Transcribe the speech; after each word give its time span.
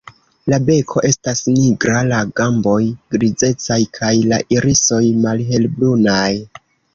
La 0.51 0.57
beko 0.67 1.01
estas 1.09 1.41
nigra, 1.57 1.99
la 2.11 2.21
gamboj 2.41 2.79
grizecaj 3.17 3.79
kaj 3.99 4.11
la 4.33 4.41
irisoj 4.57 5.03
malhelbrunaj. 5.27 6.27